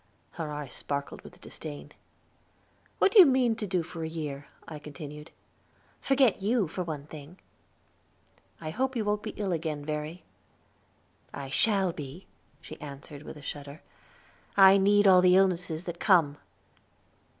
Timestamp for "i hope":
8.59-8.95